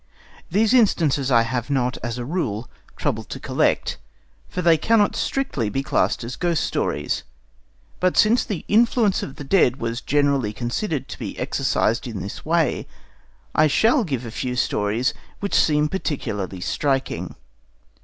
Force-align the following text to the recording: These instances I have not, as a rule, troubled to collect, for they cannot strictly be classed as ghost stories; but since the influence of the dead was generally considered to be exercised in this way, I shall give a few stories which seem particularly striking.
These 0.49 0.73
instances 0.73 1.29
I 1.29 1.43
have 1.43 1.69
not, 1.69 1.95
as 2.01 2.17
a 2.17 2.25
rule, 2.25 2.67
troubled 2.97 3.29
to 3.29 3.39
collect, 3.39 3.99
for 4.49 4.63
they 4.63 4.75
cannot 4.75 5.15
strictly 5.15 5.69
be 5.69 5.83
classed 5.83 6.23
as 6.23 6.35
ghost 6.35 6.63
stories; 6.63 7.21
but 7.99 8.17
since 8.17 8.43
the 8.43 8.65
influence 8.67 9.21
of 9.21 9.35
the 9.35 9.43
dead 9.43 9.75
was 9.75 10.01
generally 10.01 10.53
considered 10.53 11.07
to 11.09 11.19
be 11.19 11.37
exercised 11.37 12.07
in 12.07 12.19
this 12.19 12.43
way, 12.43 12.87
I 13.53 13.67
shall 13.67 14.03
give 14.03 14.25
a 14.25 14.31
few 14.31 14.55
stories 14.55 15.13
which 15.39 15.53
seem 15.53 15.87
particularly 15.87 16.61
striking. 16.61 17.35